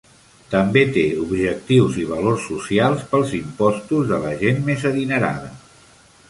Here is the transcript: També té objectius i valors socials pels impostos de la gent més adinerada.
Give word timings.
També 0.51 0.81
té 0.93 1.01
objectius 1.25 1.99
i 2.03 2.05
valors 2.13 2.47
socials 2.53 3.05
pels 3.13 3.35
impostos 3.41 4.09
de 4.15 4.21
la 4.25 4.33
gent 4.41 4.65
més 4.71 4.89
adinerada. 4.93 5.55